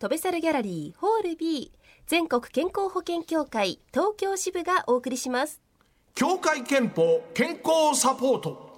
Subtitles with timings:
[0.00, 1.72] 飛べサルギャラリーホール B
[2.06, 5.60] 全国健康保険協会東京支部がお送りします。
[6.14, 8.70] 協会憲法健康サポート。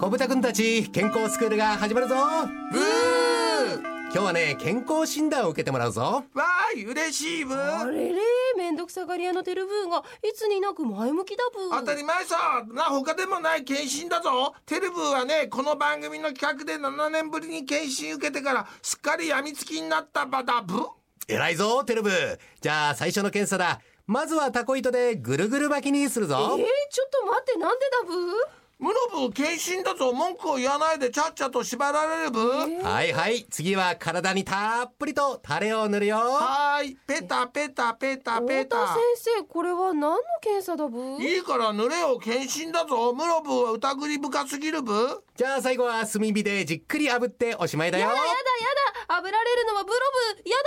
[0.00, 2.16] 小豚くんたち健康スクールが始まるぞ。
[2.72, 3.80] ブー。
[4.12, 6.24] 今日はね健康診断を受けてもらうぞ。
[6.34, 7.90] わーい嬉しいブあー
[8.70, 11.80] れれめんどくさがり屋のテルブーがいつになく前向きだブー。
[11.80, 12.64] 当たり前さ。
[12.72, 14.54] な他でもない検診だぞ。
[14.66, 20.74] テレブーはねこの番組の企画で7年ぶりに検診受けてからすっかり病みつきになったバダブ
[21.28, 22.10] 偉いぞテルブ
[22.60, 23.80] じゃあ最初の検査だ。
[24.06, 28.59] まずはタコ糸でぐるぐる巻きにするえー、ぞちょっと待ってなんでだブー？
[28.80, 38.96] ムロブ検診だぞ文句を言わないでちゃっちゃと縛られるブーはいはい次は体にたっぷりとタレを塗るよはいペタペタペタペタ太田先
[39.38, 48.34] 生これは何の検査だブいいから濡れよ検診だぞムロブは疑り深すぎるブーじゃあ最後は炭火でじっくり炙っておしまいだよやだやだや
[48.94, 49.96] だ炙られるのはブロ
[50.44, 50.62] ブやだ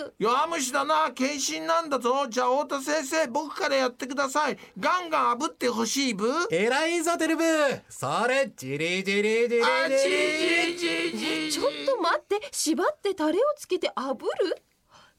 [0.00, 0.12] ブー。
[0.18, 2.26] 弱虫だな検診なんだぞ。
[2.26, 4.56] じゃあ太田先生僕からやってください。
[4.80, 6.46] ガンガン炙ってほしいブー。
[6.50, 7.44] 偉いぞテルブ
[7.90, 14.62] それじりじりじりあじじりじじじちょっと待って縛ってタレをつけて炙る？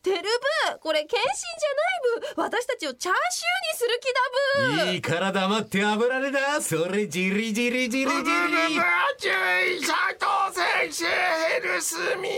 [0.03, 0.77] テルブー。
[0.79, 2.45] これ検診じゃないブー。
[2.45, 4.93] 私たちをチャーシューにする気だブー。
[4.95, 8.05] いいから黙って炙られだそれじりじりじりじり。
[8.05, 8.33] ブブブブ
[9.17, 12.29] 注意斉藤先生ヘルスミ。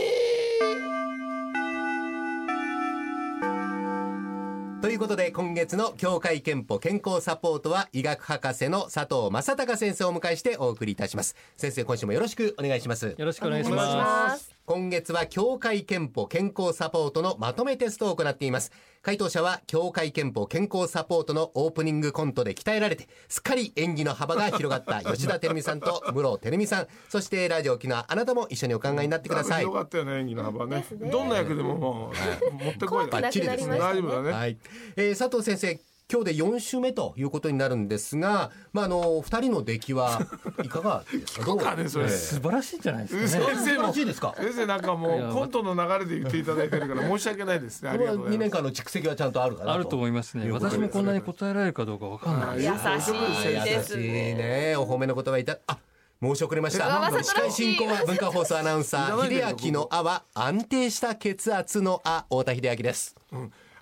[4.82, 11.36] ということで今月の協会憲法健康サポートは医学博士の佐藤正孝先生をお迎えしてお送りいたします。
[11.58, 13.16] 先生今週もよろしくお願いします。
[13.18, 14.38] よろしくお願いしま。
[14.38, 18.72] す今月は協会憲法健康サポートのまとめテストを行っています。
[19.04, 26.88] 回答者は協会憲法健康サポートのオープニングコントで鍛えられてすっかり演技の幅が広がった 吉田照美さんと室照美さん。
[27.10, 29.60] そしてラジオ沖縄あなたも一緒にお考えになってください。
[29.60, 30.84] 広がったよね演技の幅ね。
[31.12, 32.12] どんな役でもも
[32.60, 33.80] う持ってこい怖くなくなりましたね。
[33.80, 34.32] 大丈夫だね。
[34.32, 34.58] はい、
[34.96, 35.80] えー佐藤先生
[36.12, 40.22] 今日で4週目ということになるんですが、まああの二人の出来は
[40.64, 41.76] いかがですか？
[41.76, 43.56] ねそれええ素晴らしいんじゃないですかね。
[43.56, 44.36] 先生もしいですか？
[44.38, 49.74] 先生なんかもいうやコントの流れで言っていただいてるから申し訳ないですねあこれは2りがとうございます年間の蓄積はちゃんとあるかなと。
[49.74, 50.52] あると思いますね。
[50.52, 52.58] 私もこんなに答えられるかどうかわかんない。
[52.64, 52.72] 優
[53.02, 54.76] しいです優しいね。
[54.78, 55.58] お褒めの言葉いた。
[55.66, 55.80] あ。
[56.22, 57.12] 申し遅れました。
[57.24, 63.16] 司会進行は文化放送アナウンサー秀明のあは安定した血圧のあ太田秀明です。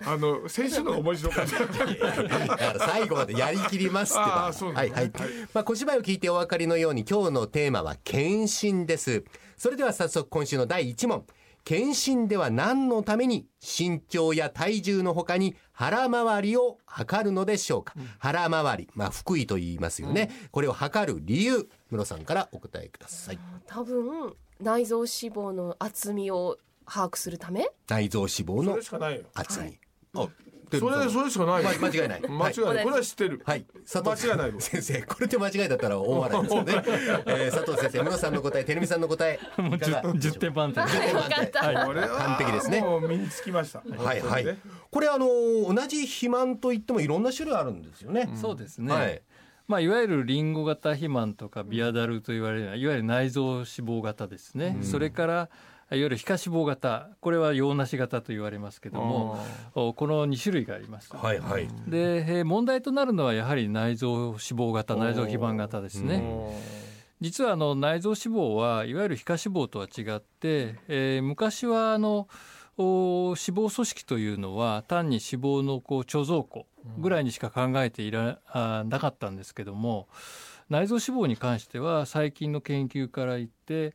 [0.04, 1.58] あの先週のが面白かった。
[1.58, 4.18] だから最後までやりきりますって。
[4.18, 4.94] ばあーそうなんだ。
[4.94, 5.12] はいはい、
[5.52, 9.24] まあ小芝居を聞いてお分かりのように今日のテーマは検診です。
[9.56, 11.24] それでは早速今週の第1問。
[11.64, 18.90] 検診では何のために身長や体重の他に腹回りを測るのでしょうか、腹回り。
[18.94, 23.38] まあ腹囲と言いますよね、これを測る理由室さんからお答えください。
[23.66, 27.66] 多分内臓脂肪の厚みを把握するため？
[27.88, 29.22] 内臓脂肪そのれしかないよ。
[29.32, 29.78] 厚み、はい。
[29.80, 29.83] あ
[30.78, 32.20] それそれしかない間違いない。
[32.28, 32.84] 間違いない。
[32.84, 33.42] これは知ってる。
[33.44, 36.72] はい、佐藤間違いないよ先生、これで間違いだったら大笑いですよね。
[37.26, 39.38] えー、佐藤先生、室さんの答え、照美さんの答え。
[39.58, 40.86] もういかが10 10点満点。
[40.86, 41.86] 点よかった、はい。
[41.86, 42.80] これは完璧ですね。
[42.80, 43.80] もう身につきました。
[43.80, 44.58] はいはい。
[44.90, 48.30] これあのー同じ肥満といってもいろんな種類あるんですよね。
[48.34, 48.92] そうですね。
[48.92, 49.22] はい。
[49.66, 54.78] まあいわゆるリンゴ型肥満とかビアダルと言われるいわゆる内臓脂肪型ですね。
[54.82, 55.48] それからい
[56.00, 59.38] わゆる皮下脂肪型、これは洋梨型と言われますけども、
[59.74, 61.14] おこの2種類があります。
[61.16, 61.68] はいはい。
[61.88, 66.22] で、えー問題となるのはやはり内臓脂肪型、内臓肥満型ですね。
[67.20, 72.28] 実はあの内臓脂肪はいわゆる皮下脂肪とは違って、えー昔はあの
[72.76, 73.36] お脂
[73.68, 76.66] 肪組織というのは単に脂肪のこう貯蔵庫
[76.98, 80.08] ぐらいにしか考えていらあなかったんですけども
[80.68, 83.94] 内臓脂肪に関しては最近の研究から言って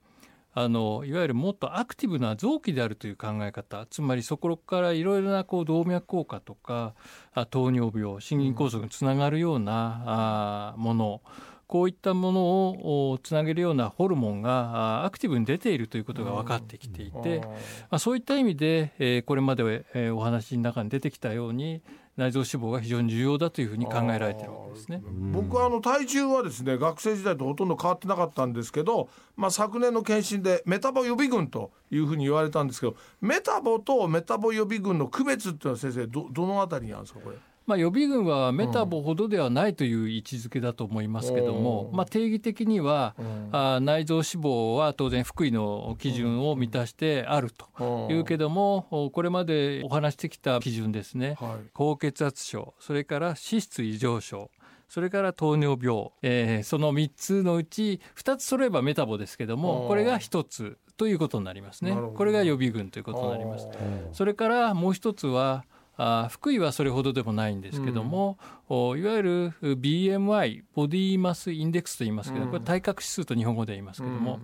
[0.53, 6.95] あのいわゆるもっとアクティブな臓器であるという考え方つまりそこからいろいろなこう動脈硬化とか
[7.33, 11.21] あ糖尿病心筋梗塞につながるような、あもの
[11.67, 17.51] こういったものをおつなげるようなホルモンがあアクティブに出ているということが分かってきていて、ま
[17.91, 21.83] あ、そういった意味で、えーこれまで、えーお話の中に出てきたように
[22.19, 25.01] 内臓脂肪が非常に重要だというふうに考えられてるわけですね。
[25.31, 37.37] 僕はあの体重はですね学生時代とほとんど変わってなかったんですけど、まあ、昨年の検診でメタボ予備軍というふうに言われたんですけどメタボとメタボ予備軍の区別っていうのは先生どどのあたりにあるんですかこれ？
[37.69, 41.95] まあ、予備軍はメタボほどではないという位置づけだと思いますけども、うん。
[41.95, 43.49] まあ、定義的には、ん。
[43.51, 51.69] あ内臓脂肪は当然福井の基準を満たしてあるというけども、おこれまでお話してきた基準ですね、はい。
[51.75, 54.49] 高血圧症それから脂質異常症
[54.87, 61.95] それから糖尿病、えーその3つのうち2つ揃えばメタボですけどもこれが1つということになりますね。
[62.15, 63.67] これが予備軍ということになります。
[64.11, 65.63] それからもう一つは
[66.01, 68.37] あー福井はそれほどでもないんですけども、
[68.69, 72.51] おいわゆる BMI ボディマスインデックスと言いますけど、うん。
[72.51, 74.39] これ体格指数と日本語で言いますけども、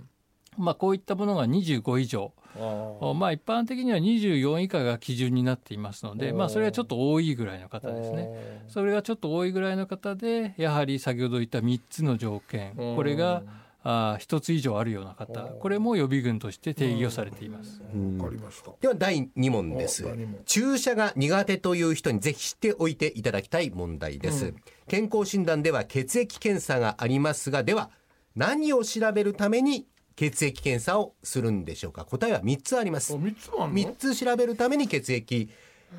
[0.58, 2.34] まあ、こういったものが25以上。
[2.58, 8.64] おまあ、一般的には24以下が基準になっていますので、まあ、それはちょっと多いぐらいの方ですね。
[8.70, 13.44] それがちょっと多いぐらいの方でやはり先ほど言った3つの条件これが
[13.88, 15.42] あ1つ以上あるような方。
[15.42, 17.82] これも予備軍として定義をされています。
[17.82, 18.72] わかりました。
[18.82, 20.04] では第2問です。
[20.46, 24.56] 注射が苦手という人にぜひ知っておいていただきたい問題です、
[24.88, 27.92] 健康診断では血液検査がありますがでは
[28.36, 32.06] 何を調べるために血液検査をするんでしょうか？
[32.06, 33.14] 答えは3つあります。
[33.14, 35.50] あ三つもあんの？3つ調べるために血液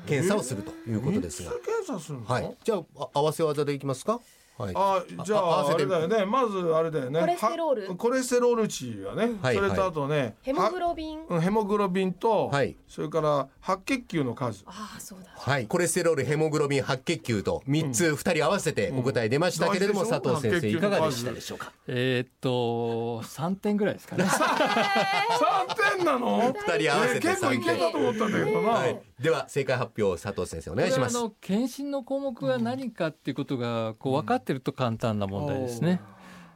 [0.05, 1.51] 検査をするということですが。
[1.51, 2.25] 三つ検査するの？
[2.25, 2.57] はい。
[2.63, 4.19] じゃああ合わせ技でいきますか？
[4.57, 4.73] はい。
[4.75, 6.25] あじゃああれだよね。
[6.25, 7.19] まずあれだよね。
[7.19, 7.89] コレステロール。
[7.89, 11.19] はコレステロール値がね、はいそれとあとねヘモグロビン。
[11.41, 12.75] ヘモグロビンと、はい。
[12.87, 14.63] それから白血球の数。
[14.65, 15.29] ああそうだ。
[15.35, 21.71] はい、コレステロールヘモグロビン白血球と3つ2人合わせてお答え出ましたけれども、うん佐藤先生いかがでしたでしょうか？
[21.87, 24.25] えーっと3点ぐらいですかね。
[24.31, 26.41] 三点なの？
[26.53, 27.91] 2人合わせてえー結構い3けた点。
[27.91, 31.13] と思ったんだけどな、はい、では正解発表佐藤先生お願いします。
[31.13, 36.01] これはあの検診の項目が何かっていうことがこう分かってると簡単な問題ですね。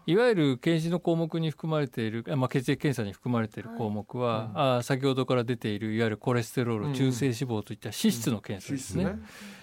[0.08, 9.20] いわゆる検診の項目に含まれている、あまあ、血液検査に含まれている項目は、あ先ほどから出ているいわゆるコレステロール、中性脂肪といった脂質の検査ですね。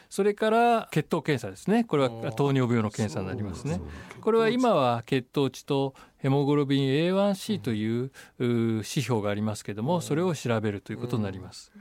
[0.09, 1.85] それから血糖検査ですね。
[1.85, 3.81] これは糖尿病の検査になりますね。
[4.21, 11.73] これは今は血糖値とヘモグロビン A1C というう指標がありますけども、それを調べるということになります。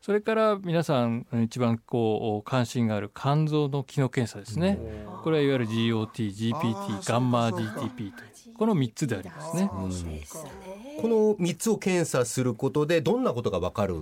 [0.00, 4.78] それから皆さん一番こう関心がある肝臓の機能検査ですね。
[5.22, 8.12] これはいわゆる GOT、GPT、ガンマ GTP という。
[8.56, 9.70] この3つでありますね。
[11.00, 13.96] この3つを検査することでどんなことがわかる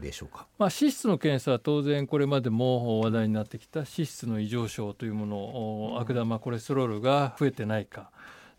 [0.00, 0.46] でしょうか？
[0.58, 8.10] まあ、脂質の検査は当然これまでも話題になってきた脂質の異常症というものを悪玉コレステロールが増えてないか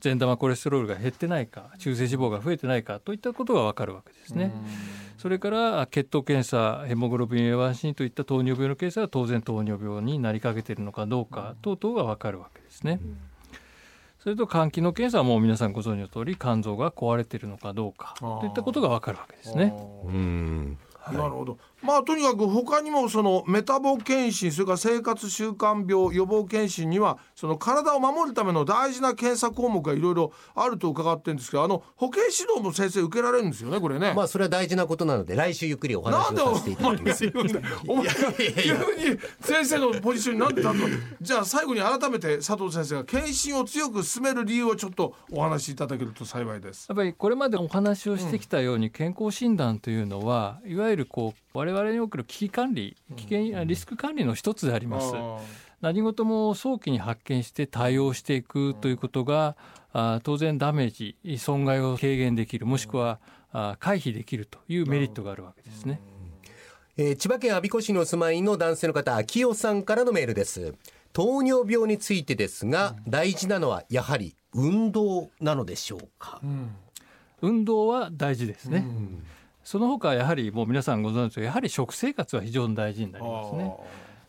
[0.06, 4.54] 善玉コレステロールが減ってないか中性脂肪が増えてないかといったことが分かるわけですね。
[5.18, 13.00] それから血糖検査ヘモグロビン A1C といった糖尿病の検査は当然糖尿病になりかけているのかどうか等々が分かるわけですね。
[14.19, 19.74] それと肝機能検査はもう皆さんご存知の通り肝臓が壊れているのかどうかといったことが分かるわけですね。
[20.06, 20.78] うん
[21.12, 21.57] なるほど。
[21.81, 34.13] まあとにかく他にもそのメタボ検診それから生活習慣病予防検診にはその体を守るための大事な検査項目がいろいろあると伺ってるんですけどあの保健指導も先生受けられるんですよねこれね。
[34.16, 40.88] まあそれは大事なことなので来週ゆっくりお話をさせていただきます前が言うんだよお前が急に先生のポジションになってたの
[41.22, 46.88] じゃあ最後に改めて佐藤先生が検診を強く進める理由をちょっとお話しいただけると幸いです。
[46.90, 55.13] やっぱりこれまでお話をしてきたように健康診断というのはいわゆるこう我々における危機管理危険リスク管理の一つであります。
[55.81, 59.57] 何事も早期に発見して対応していくということが
[59.92, 63.19] あ当然ダメージ損害を軽減できるもしくは
[63.51, 66.00] あ回避できるというメリットがあるわけですね。
[66.98, 70.75] えー千葉県我孫子市にお住まいの男性の方秋代さんからのメールです。
[71.12, 76.41] 糖尿病についてですが大事なのはやはり運動なのでしょうか、
[77.41, 78.86] 運動は大事ですね。
[79.65, 83.75] その他やはりもう皆さんご存知のやはり食生活は非常に大事になりますね。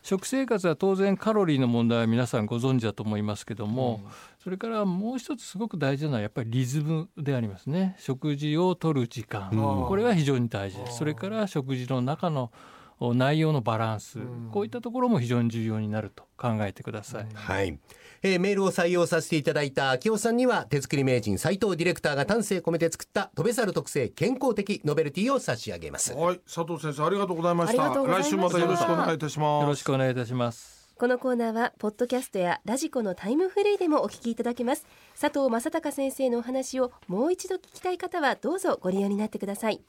[0.01, 4.01] 食生活は当然カロリーの問題は皆さんご存知だと思いますけども、
[4.41, 7.95] それからもう一つすごく大事なのはやっぱりリズムでありますね。
[7.99, 10.97] 食事をとる時間、これは非常に大事です。
[10.97, 12.51] それから食事の中の
[12.99, 14.19] 内容のバランス、
[14.51, 17.79] こういったところも非常に重要になると考えてください、はい、
[18.23, 26.13] えーメールを採用させていただいた秋代さんには手作り名人斉藤ディレクターが丹精込めて作った飛べ猿特製健康的ノベルティを差し上げます。
[26.13, 26.39] はい。
[26.39, 27.83] 佐藤先生ありがとうございました。
[27.83, 28.35] ありがとうございました。
[28.35, 29.61] 来週またよろしくお願いいたします。
[29.61, 34.87] よろしくお願いいたしますこのコーナーはポッドキャストやラジコのタイムフリーでもお聞きいただけます。
[35.19, 39.81] 佐藤正孝先生のお話をもう一度聞きたい方はどうぞご利用になってください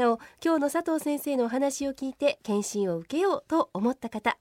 [0.00, 4.38] なお今日の佐藤先生のお話を聞いて検診を受けようと思った方。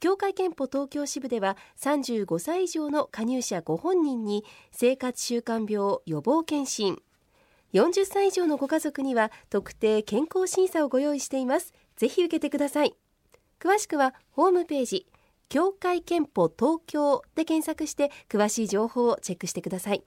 [0.00, 6.98] 協会憲法東京支部では35歳以上の加入者ご本人に生活習慣病予防検診。
[7.72, 11.72] 40歳以上のご家族には特定健康審査をご用意しています。
[11.96, 12.94] ぜひ受けてください。
[13.60, 15.06] 詳しくはホームページ
[15.48, 20.02] 協会憲法東京で検索して詳しい情報をチェックしてください。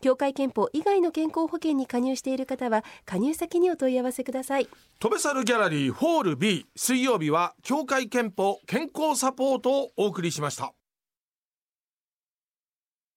[0.00, 4.68] 協会憲法以外の健康保険に加入している方は加入先にお問い合わせください。
[4.98, 10.72] 飛べ猿ギャラリーホール B 水曜日は協会憲法健康サポートをお送りしました。